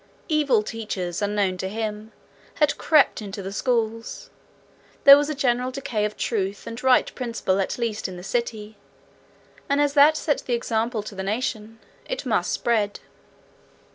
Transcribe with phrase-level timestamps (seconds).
[0.29, 2.11] Evil teachers, unknown to him,
[2.55, 4.31] had crept into the schools;
[5.03, 8.77] there was a general decay of truth and right principle at least in the city;
[9.69, 11.77] and as that set the example to the nation,
[12.09, 12.99] it must spread.